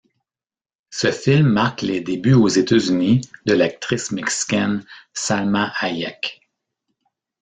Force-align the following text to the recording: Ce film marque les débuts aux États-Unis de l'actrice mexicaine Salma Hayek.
Ce 0.89 1.11
film 1.11 1.47
marque 1.49 1.83
les 1.83 2.01
débuts 2.01 2.33
aux 2.33 2.47
États-Unis 2.47 3.21
de 3.45 3.53
l'actrice 3.53 4.11
mexicaine 4.11 4.83
Salma 5.13 5.71
Hayek. 5.79 6.41